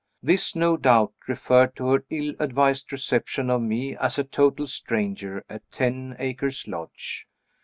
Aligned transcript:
(This 0.23 0.55
no 0.55 0.77
doubt 0.77 1.13
referred 1.27 1.75
to 1.75 1.89
her 1.89 2.03
ill 2.09 2.33
advised 2.39 2.91
reception 2.91 3.51
of 3.51 3.61
me, 3.61 3.95
as 3.95 4.17
a 4.17 4.23
total 4.23 4.65
stranger, 4.65 5.45
at 5.47 5.61
Ten 5.71 6.15
Acres 6.17 6.67
Lodge.) 6.67 7.27